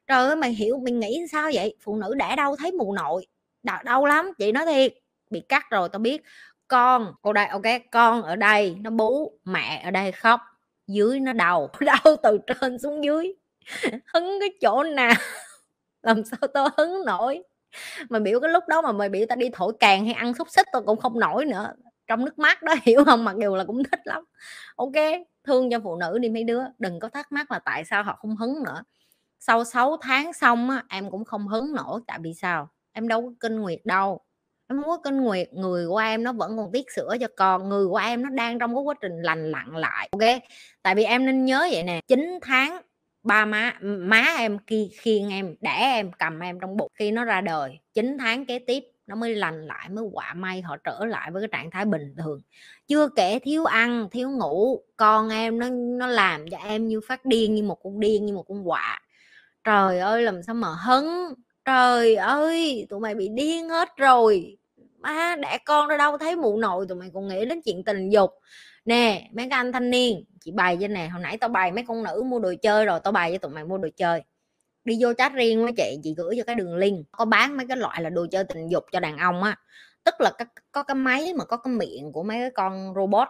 trời 0.08 0.28
ơi 0.28 0.36
mày 0.36 0.52
hiểu 0.54 0.80
mình 0.80 1.00
nghĩ 1.00 1.26
sao 1.32 1.50
vậy? 1.54 1.76
Phụ 1.82 1.96
nữ 1.96 2.16
đẻ 2.16 2.36
đâu 2.36 2.56
thấy 2.56 2.72
mù 2.72 2.94
nội. 2.94 3.28
Đau, 3.64 3.84
đau 3.84 4.06
lắm 4.06 4.32
chị 4.38 4.52
nói 4.52 4.66
thiệt. 4.66 4.94
Bị 5.30 5.42
cắt 5.50 5.70
rồi 5.72 5.90
tao 5.90 6.00
biết. 6.00 6.22
Con 6.68 7.14
cô 7.22 7.34
đây 7.34 7.48
ok 7.48 7.64
con 7.92 8.24
ở 8.24 8.36
đây 8.36 8.78
nó 8.82 8.90
bú 8.90 9.40
mẹ 9.46 9.82
ở 9.86 9.92
đây 9.92 10.12
khóc. 10.12 10.42
Dưới 10.88 11.20
nó 11.20 11.34
đau 11.34 11.70
đau 11.80 12.16
từ 12.24 12.40
trên 12.48 12.80
xuống 12.80 13.04
dưới. 13.04 13.34
Hứng 14.14 14.40
cái 14.40 14.50
chỗ 14.62 14.84
nào? 14.84 15.14
Làm 16.02 16.24
sao 16.26 16.48
tao 16.54 16.70
hứng 16.78 17.06
nổi? 17.06 17.44
Mà 18.10 18.20
biểu 18.20 18.40
cái 18.40 18.52
lúc 18.52 18.64
đó 18.68 18.82
mà 18.82 18.92
mày 18.92 19.10
biểu 19.10 19.26
tao 19.30 19.36
đi 19.36 19.50
thổi 19.54 19.74
càng 19.80 20.06
hay 20.06 20.14
ăn 20.14 20.34
xúc 20.34 20.48
xích 20.52 20.68
tao 20.74 20.82
cũng 20.84 21.00
không 21.00 21.20
nổi 21.20 21.46
nữa. 21.46 21.74
Trong 22.08 22.26
nước 22.26 22.40
mắt 22.40 22.64
đó 22.64 22.76
hiểu 22.84 23.06
không? 23.06 23.26
Mặc 23.26 23.36
dù 23.42 23.56
là 23.56 23.64
cũng 23.66 23.84
thích 23.84 24.00
lắm. 24.06 24.24
Ok 24.76 24.94
thương 25.44 25.70
cho 25.72 25.80
phụ 25.84 25.96
nữ 25.96 26.18
đi 26.20 26.30
mấy 26.30 26.44
đứa. 26.44 26.64
Đừng 26.80 27.00
có 27.00 27.10
thắc 27.10 27.32
mắc 27.32 27.52
là 27.52 27.60
tại 27.60 27.86
sao 27.86 28.04
họ 28.04 28.18
không 28.22 28.36
hứng 28.36 28.64
nữa 28.64 28.84
sau 29.40 29.64
6 29.64 29.98
tháng 30.02 30.34
xong 30.34 30.70
á, 30.70 30.84
em 30.90 31.12
cũng 31.12 31.26
không 31.26 31.48
hứng 31.48 31.74
nổi 31.74 32.02
tại 32.08 32.20
vì 32.22 32.34
sao? 32.34 32.70
Em 32.94 33.08
đâu 33.08 33.22
có 33.22 33.30
kinh 33.40 33.60
nguyệt 33.60 33.80
đâu. 33.86 34.22
Em 34.70 34.82
không 34.82 34.90
có 34.90 34.98
kinh 35.04 35.22
nguyệt 35.22 35.54
người 35.54 35.88
của 35.88 35.98
em 35.98 36.24
nó 36.24 36.34
vẫn 36.34 36.58
còn 36.58 36.72
tiết 36.72 36.92
sữa 36.96 37.16
cho 37.20 37.28
con 37.38 37.70
người 37.70 37.88
của 37.88 37.98
em 37.98 38.24
nó 38.24 38.30
đang 38.30 38.60
trong 38.60 38.76
cái 38.76 38.84
quá 38.84 38.96
trình 39.02 39.22
lành 39.22 39.52
lặn 39.52 39.76
lại 39.76 40.10
ok? 40.12 40.42
Tại 40.82 40.96
vì 40.96 41.04
em 41.04 41.26
nên 41.26 41.46
nhớ 41.46 41.68
vậy 41.72 41.84
nè 41.84 42.02
9 42.08 42.40
tháng 42.42 42.82
ba 43.24 43.46
má 43.46 43.74
má 43.82 44.26
em 44.38 44.58
khi 44.68 44.90
khiêng 45.00 45.30
em 45.30 45.56
đẻ 45.62 45.78
em 45.80 46.12
cầm 46.20 46.40
em 46.40 46.60
trong 46.60 46.78
bụng 46.78 46.92
khi 46.94 47.12
nó 47.12 47.24
ra 47.24 47.42
đời 47.42 47.80
9 47.94 48.18
tháng 48.20 48.46
kế 48.46 48.60
tiếp 48.60 48.84
nó 49.08 49.16
mới 49.16 49.36
lành 49.36 49.68
lại 49.68 49.90
mới 49.90 50.06
quả 50.12 50.34
may 50.34 50.62
họ 50.62 50.78
trở 50.78 51.06
lại 51.06 51.32
với 51.32 51.42
cái 51.42 51.50
trạng 51.52 51.72
thái 51.72 51.86
bình 51.86 52.16
thường. 52.18 52.42
Chưa 52.88 53.08
kể 53.16 53.40
thiếu 53.40 53.66
ăn 53.66 54.08
thiếu 54.12 54.30
ngủ 54.30 54.82
con 54.98 55.30
em 55.30 55.60
nó 55.60 55.70
nó 55.70 56.08
làm 56.08 56.50
cho 56.50 56.58
em 56.58 56.88
như 56.88 57.02
phát 57.08 57.26
điên 57.26 57.56
như 57.56 57.64
một 57.64 57.78
con 57.84 58.00
điên 58.00 58.26
như 58.26 58.34
một 58.34 58.46
con 58.48 58.68
quạ 58.68 59.02
trời 59.68 60.00
ơi 60.00 60.24
làm 60.24 60.44
sao 60.44 60.56
mà 60.56 60.68
hấn 60.68 61.06
trời 61.66 62.16
ơi 62.16 62.88
tụi 62.90 63.00
mày 63.00 63.16
bị 63.16 63.30
điên 63.30 63.70
hết 63.70 63.90
rồi. 63.98 64.58
Má 65.00 65.36
đẻ 65.42 65.58
con 65.66 65.88
ra 65.88 65.98
đâu 65.98 66.18
thấy 66.18 66.36
mụ 66.36 66.58
nội 66.58 66.86
tụi 66.90 66.98
mày 66.98 67.10
còn 67.14 67.28
nghĩ 67.28 67.46
đến 67.46 67.62
chuyện 67.66 67.84
tình 67.84 68.10
dục. 68.10 68.32
Nè 68.86 69.30
mấy 69.34 69.48
cái 69.50 69.58
anh 69.58 69.72
thanh 69.72 69.90
niên 69.90 70.26
chị 70.42 70.52
bày 70.52 70.78
cho 70.82 70.88
nè 70.88 71.08
hồi 71.08 71.22
nãy 71.22 71.38
tao 71.38 71.50
bày 71.50 71.72
mấy 71.72 71.84
con 71.88 72.04
nữ 72.04 72.24
mua 72.26 72.40
đồ 72.40 72.54
chơi 72.62 72.86
rồi 72.86 73.00
tao 73.04 73.12
bày 73.12 73.32
cho 73.32 73.38
tụi 73.38 73.52
mày 73.52 73.64
mua 73.64 73.78
đồ 73.78 73.90
chơi. 73.96 74.22
Đi 74.86 74.98
vô 75.02 75.14
chat 75.14 75.34
riêng 75.34 75.64
với 75.64 75.74
chị 75.78 76.00
chị 76.04 76.14
gửi 76.18 76.36
cho 76.38 76.44
cái 76.44 76.56
đường 76.56 76.76
link 76.76 77.06
có 77.12 77.26
bán 77.26 77.58
mấy 77.58 77.68
cái 77.68 77.78
loại 77.78 78.02
là 78.02 78.10
đồ 78.10 78.26
chơi 78.32 78.44
tình 78.44 78.68
dục 78.72 78.84
cho 78.92 79.00
đàn 79.00 79.18
ông 79.18 79.44
á. 79.44 79.56
Tức 80.04 80.16
là 80.20 80.32
có, 80.40 80.46
có 80.72 80.84
cái 80.84 80.96
máy 80.96 81.34
mà 81.34 81.46
có 81.46 81.58
cái 81.58 81.74
miệng 81.74 82.12
của 82.12 82.24
mấy 82.24 82.38
cái 82.38 82.52
con 82.56 82.94
robot 82.96 83.28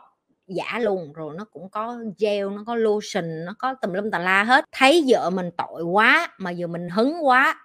giả 0.48 0.80
luôn, 0.80 1.13
rồi 1.13 1.36
nó 1.38 1.46
cũng 1.46 1.70
có 1.70 1.98
gel, 2.20 2.50
nó 2.50 2.63
có 2.68 2.75
lotion, 2.75 3.46
nó 3.46 3.54
có 3.60 3.74
tùm 3.74 3.94
lum 3.94 4.12
tà 4.12 4.20
la 4.20 4.44
hết. 4.44 4.66
Thấy 4.72 5.06
vợ 5.08 5.30
mình 5.30 5.50
tội 5.58 5.84
quá, 5.84 6.34
mà 6.38 6.51
giờ 6.51 6.68
mình 6.68 6.89
hứng 6.89 7.25
quá, 7.25 7.62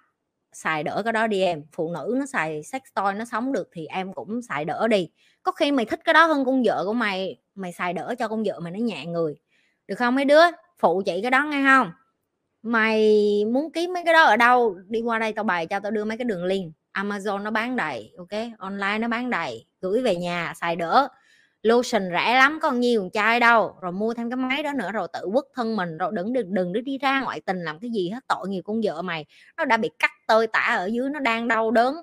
xài 0.53 0.83
đỡ 0.83 1.01
cái 1.03 1.13
đó 1.13 1.27
đi 1.27 1.41
em. 1.41 1.63
Phụ 1.71 1.91
nữ 1.93 2.15
nó 2.19 2.25
xài 2.25 2.63
sex 2.63 2.81
toy 2.95 3.13
nó 3.15 3.25
sống 3.25 3.53
được 3.53 3.69
thì 3.71 3.85
em 3.85 4.13
cũng 4.13 4.41
xài 4.41 4.65
đỡ 4.65 4.87
đi. 4.87 5.09
Có 5.43 5.51
khi 5.51 5.71
mày 5.71 5.85
thích 5.85 5.99
cái 6.03 6.13
đó 6.13 6.25
hơn 6.25 6.45
con 6.45 6.63
vợ 6.63 6.83
của 6.85 6.93
mày 6.93 7.39
mày 7.55 7.71
xài 7.71 7.93
đỡ 7.93 8.15
cho 8.19 8.27
con 8.27 8.43
vợ 8.43 8.59
mày 8.59 8.71
nó 8.71 8.79
nhẹ 8.79 9.05
người. 9.05 9.35
Được 9.87 9.95
không 9.95 10.15
mấy 10.15 10.25
đứa? 10.25 10.41
Phụ 10.79 11.01
chị 11.05 11.21
cái 11.21 11.31
đó 11.31 11.43
nghe 11.45 11.63
không? 11.63 11.91
Mày 12.61 12.99
muốn 13.45 13.71
kiếm 13.71 13.93
mấy 13.93 14.03
cái 14.05 14.13
đó 14.13 14.23
ở 14.23 14.37
đâu? 14.37 14.77
Đi 14.87 15.01
qua 15.01 15.19
đây 15.19 15.33
tao 15.33 15.43
bày 15.43 15.67
cho 15.67 15.79
tao 15.79 15.91
đưa 15.91 16.05
mấy 16.05 16.17
cái 16.17 16.25
đường 16.25 16.43
link. 16.45 16.73
Amazon 16.93 17.43
nó 17.43 17.51
bán 17.51 17.75
đầy, 17.75 18.13
ok? 18.17 18.41
Online 18.57 18.97
nó 18.99 19.07
bán 19.07 19.29
đầy. 19.29 19.65
Gửi 19.81 20.01
về 20.01 20.15
nhà, 20.15 20.53
xài 20.55 20.75
đỡ 20.75 21.07
lotion 21.63 22.03
rẻ 22.11 22.35
lắm 22.35 22.59
còn 22.61 22.79
nhiều 22.79 23.09
chai 23.13 23.39
đâu. 23.39 23.75
Rồi 23.81 23.91
mua 23.91 24.13
thêm 24.13 24.29
cái 24.29 24.37
máy 24.37 24.63
đó 24.63 24.71
nữa, 24.73 24.91
rồi 24.91 25.07
tự 25.13 25.19
quất 25.33 25.45
thân 25.55 25.75
mình, 25.75 25.97
rồi 25.97 26.11
đừng 26.13 26.33
đừng 26.33 26.53
đừng 26.53 26.73
đi 26.73 26.97
ra 26.97 27.21
ngoại 27.21 27.41
tình 27.41 27.63
làm 27.63 27.79
cái 27.79 27.89
gì 27.91 28.09
hết, 28.09 28.19
tội 28.27 28.49
nghiệp 28.49 28.61
con 28.65 28.81
vợ 28.83 29.01
mày. 29.01 29.25
Nó 29.57 29.65
đã 29.65 29.77
bị 29.77 29.89
cắt 29.99 30.11
tơi 30.27 30.47
tả 30.47 30.75
ở 30.77 30.85
dưới, 30.85 31.09
nó 31.09 31.19
đang 31.19 31.47
đau 31.47 31.71
đớn. 31.71 31.95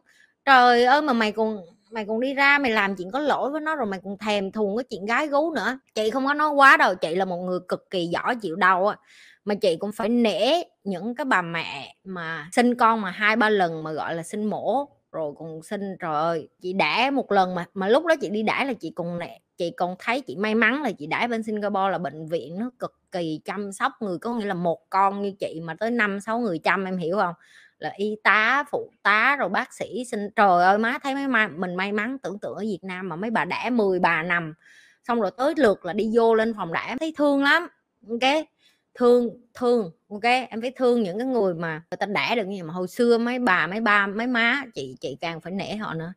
Trời 0.45 0.85
ơi, 0.85 1.03
mà 1.03 1.13
mày 1.13 1.33
còn 1.33 1.59
mày 1.91 2.05
còn 2.09 2.21
đi 2.21 2.35
ra, 2.35 2.59
mày 2.59 2.71
làm 2.71 2.97
chuyện 2.97 3.11
có 3.11 3.19
lỗi 3.19 3.51
với 3.51 3.61
nó, 3.61 3.75
rồi 3.77 3.87
mày 3.87 4.01
còn 4.05 4.19
thèm 4.19 4.53
thuồng 4.53 4.77
cái 4.77 4.85
chuyện 4.91 5.07
gái 5.07 5.27
gú 5.27 5.55
nữa. 5.55 5.79
Chị 5.95 6.11
không 6.11 6.27
có 6.27 6.35
nói 6.35 6.51
quá 6.51 6.77
đâu, 6.77 6.95
chị 6.95 7.15
là 7.15 7.25
một 7.25 7.39
người 7.39 7.59
cực 7.69 7.91
kỳ 7.91 8.07
giỏi 8.07 8.37
chịu 8.37 8.57
đau 8.57 8.87
á. 8.87 8.97
Mà 9.45 9.55
chị 9.55 9.77
cũng 9.77 9.93
phải 9.93 10.09
nể 10.09 10.63
những 10.85 11.15
cái 11.15 11.25
bà 11.25 11.43
mẹ 11.43 11.95
mà 12.05 12.49
sinh 12.53 12.75
con 12.75 13.01
mà 13.01 13.11
hai, 13.11 13.37
ba 13.37 13.49
lần 13.49 13.83
mà 13.83 13.93
gọi 13.93 14.15
là 14.15 14.23
sinh 14.23 14.45
mổ, 14.45 14.89
rồi 15.13 15.33
còn 15.39 15.63
sinh, 15.63 15.97
trời 16.01 16.15
ơi, 16.15 16.49
chị 16.63 16.73
đẻ 16.73 17.11
một 17.11 17.33
lần 17.33 17.55
mà 17.55 17.65
mà 17.75 17.89
lúc 17.89 18.07
đó 18.07 18.15
chị 18.21 18.29
đi 18.29 18.43
đẻ 18.43 18.65
là 18.67 18.73
chị 18.81 18.93
còn 18.97 19.19
nể 19.19 19.29
chị 19.61 19.71
còn 19.77 19.97
thấy 19.99 20.21
chị 20.21 20.37
may 20.37 20.55
mắn 20.55 20.83
là 20.83 20.93
chị 20.93 21.07
đẻ 21.07 21.27
bên 21.31 21.43
Singapore 21.43 21.91
là 21.91 21.99
bệnh 21.99 22.27
viện 22.27 22.59
nó 22.59 22.71
cực 22.79 22.95
kỳ 23.13 23.41
chăm 23.45 23.73
sóc 23.73 23.93
người, 24.01 24.19
có 24.19 24.35
nghĩa 24.35 24.45
là 24.45 24.55
một 24.55 24.91
con 24.91 25.23
như 25.23 25.33
chị 25.39 25.61
mà 25.65 25.75
tới 25.81 25.91
năm 25.91 26.21
sáu 26.21 26.41
người 26.41 26.59
chăm, 26.59 26.85
em 26.85 26.97
hiểu 26.97 27.17
không? 27.17 27.35
Là 27.79 27.93
y 27.97 28.17
tá, 28.25 28.65
phụ 28.71 28.91
tá 29.03 29.37
rồi 29.37 29.49
bác 29.49 29.75
sĩ 29.75 30.05
sinh, 30.11 30.29
trời 30.37 30.65
ơi, 30.65 30.79
má 30.79 30.99
thấy 31.03 31.15
mấy 31.15 31.29
ma 31.29 31.49
mình 31.49 31.75
may 31.75 31.93
mắn 31.93 32.19
tưởng 32.19 32.39
tượng 32.39 32.55
ở 32.55 32.61
Việt 32.61 32.79
Nam 32.83 33.09
mà 33.09 33.17
mấy 33.17 33.31
bà 33.31 33.45
đẻ 33.45 33.71
10 33.71 33.99
bà 33.99 34.23
nằm, 34.23 34.55
xong 35.09 35.21
rồi 35.21 35.31
tới 35.37 35.55
lượt 35.57 35.85
là 35.85 35.93
đi 35.93 36.11
vô 36.15 36.35
lên 36.35 36.55
phòng 36.57 36.73
đẻ 36.73 36.97
thấy 37.01 37.15
thương 37.17 37.43
lắm, 37.43 37.69
ok? 38.09 38.47
Thương 38.95 39.29
thương, 39.55 39.91
ok? 40.09 40.23
Em 40.23 40.61
phải 40.61 40.73
thương 40.77 41.03
những 41.03 41.19
cái 41.19 41.27
người 41.27 41.55
mà 41.55 41.83
người 41.91 41.97
ta 41.97 42.07
đẻ 42.07 42.37
được 42.37 42.47
như 42.47 42.65
mà 42.65 42.75
hồi 42.75 42.89
xưa 42.89 43.19
mấy 43.19 43.39
bà, 43.39 43.67
mấy 43.67 43.81
ba, 43.81 44.07
mấy 44.07 44.27
má 44.27 44.63
chị 44.75 44.97
chị 45.01 45.17
càng 45.21 45.41
phải 45.41 45.53
nể 45.53 45.77
họ 45.77 45.95
nữa 45.95 46.13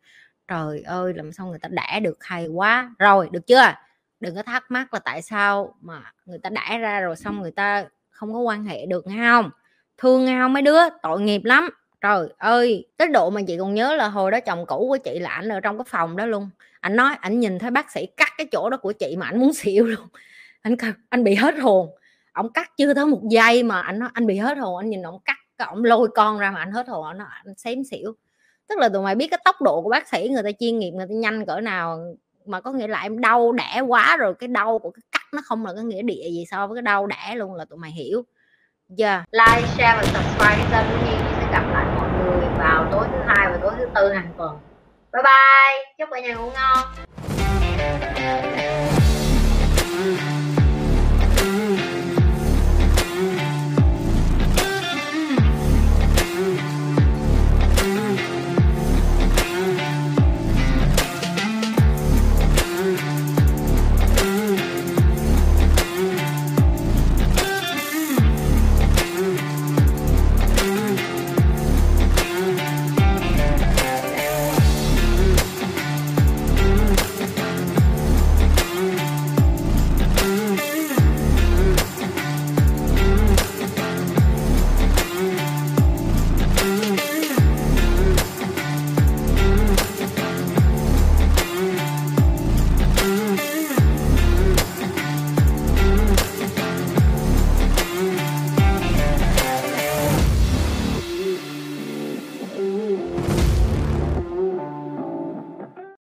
trời 0.47 0.81
ơi 0.81 1.13
làm 1.13 1.31
sao 1.31 1.47
người 1.47 1.59
ta 1.59 1.69
đẻ 1.71 1.99
được 1.99 2.23
hay 2.23 2.47
quá. 2.47 2.95
Rồi 2.99 3.29
được 3.31 3.47
chưa? 3.47 3.73
Đừng 4.19 4.35
có 4.35 4.43
thắc 4.43 4.71
mắc 4.71 4.93
là 4.93 4.99
tại 4.99 5.21
sao 5.21 5.75
mà 5.81 6.13
người 6.25 6.39
ta 6.39 6.49
đẻ 6.49 6.77
ra 6.79 6.99
rồi 6.99 7.15
xong 7.15 7.41
người 7.41 7.51
ta 7.51 7.85
không 8.09 8.33
có 8.33 8.39
quan 8.39 8.65
hệ 8.65 8.85
được 8.85 9.07
nghe 9.07 9.29
không 9.31 9.49
thương 9.97 10.25
nghe 10.25 10.39
không 10.39 10.53
mấy 10.53 10.61
đứa? 10.61 10.79
Tội 11.01 11.21
nghiệp 11.21 11.43
lắm. 11.43 11.69
Trời 12.01 12.27
ơi 12.37 12.85
tới 12.97 13.07
độ 13.07 13.29
mà 13.29 13.41
chị 13.47 13.57
còn 13.59 13.73
nhớ 13.73 13.95
là 13.95 14.07
hồi 14.07 14.31
đó 14.31 14.39
chồng 14.39 14.65
cũ 14.65 14.85
của 14.89 14.97
chị 14.97 15.19
là 15.19 15.29
ảnh 15.29 15.49
ở 15.49 15.59
trong 15.59 15.77
cái 15.77 15.85
phòng 15.87 16.15
đó 16.15 16.25
luôn. 16.25 16.49
Anh 16.79 16.95
nói 16.95 17.15
ảnh 17.19 17.39
nhìn 17.39 17.59
thấy 17.59 17.71
bác 17.71 17.91
sĩ 17.91 18.05
cắt 18.17 18.29
cái 18.37 18.47
chỗ 18.51 18.69
đó 18.69 18.77
của 18.77 18.93
chị 18.93 19.15
mà 19.17 19.25
ảnh 19.25 19.39
muốn 19.39 19.53
xỉu 19.63 19.85
luôn. 19.85 20.07
Anh 20.61 20.75
anh 21.09 21.23
bị 21.23 21.35
hết 21.35 21.59
hồn. 21.59 21.89
Ông 22.33 22.53
cắt 22.53 22.71
chưa 22.77 22.93
tới 22.93 23.05
một 23.05 23.21
giây 23.31 23.63
mà 23.63 23.81
anh 23.81 23.99
nói 23.99 24.09
anh 24.13 24.27
bị 24.27 24.37
hết 24.37 24.57
hồn. 24.57 24.77
Anh 24.77 24.89
nhìn 24.89 25.01
ông 25.01 25.19
cắt 25.25 25.37
ông 25.57 25.83
lôi 25.83 26.09
con 26.15 26.39
ra 26.39 26.51
mà 26.51 26.59
anh 26.59 26.71
hết 26.71 26.87
hồn 26.87 27.05
anh, 27.05 27.17
nói, 27.17 27.27
anh 27.45 27.55
xém 27.57 27.83
xỉu 27.83 28.15
tức 28.69 28.79
là 28.79 28.89
tụi 28.89 29.03
mày 29.03 29.15
biết 29.15 29.27
cái 29.31 29.39
tốc 29.45 29.61
độ 29.61 29.81
của 29.81 29.89
bác 29.89 30.07
sĩ, 30.07 30.29
người 30.29 30.43
ta 30.43 30.49
chuyên 30.59 30.79
nghiệp, 30.79 30.91
người 30.91 31.05
ta 31.09 31.13
nhanh 31.13 31.45
cỡ 31.45 31.61
nào, 31.61 31.99
mà 32.45 32.61
có 32.61 32.71
nghĩa 32.71 32.87
là 32.87 33.01
em 33.01 33.21
đau 33.21 33.51
đẻ 33.51 33.81
quá 33.87 34.17
rồi 34.17 34.33
cái 34.39 34.47
đau 34.47 34.79
của 34.79 34.91
cái 34.91 35.01
cắt 35.11 35.23
nó 35.33 35.41
không 35.45 35.65
là 35.65 35.73
cái 35.75 35.83
nghĩa 35.83 36.01
địa 36.01 36.29
gì 36.31 36.45
so 36.51 36.67
với 36.67 36.75
cái 36.75 36.81
đau 36.81 37.07
đẻ 37.07 37.35
luôn 37.35 37.53
là 37.53 37.65
tụi 37.65 37.79
mày 37.79 37.91
hiểu 37.91 38.23
giờ 38.89 39.07
yeah. 39.07 39.23
like, 39.31 39.67
share 39.67 39.95
và 39.97 40.03
subscribe 40.03 40.55
cái 40.57 40.67
kênh 40.71 40.85
của 40.91 41.05
Nhi. 41.05 41.15
Sẽ 41.39 41.47
gặp 41.51 41.63
lại 41.73 41.85
mọi 41.95 42.09
người 42.11 42.47
vào 42.57 42.87
tối 42.91 43.07
thứ 43.11 43.17
hai 43.27 43.47
và 43.51 43.57
tối 43.61 43.71
thứ 43.77 43.85
tư 43.95 44.13
hàng 44.13 44.33
tuần. 44.37 44.57
Bye 45.13 45.23
bye. 45.23 45.93
Chúc 45.97 46.09
cả 46.11 46.19
nhà 46.19 46.33
ngủ 46.33 46.51
ngon. 46.51 46.79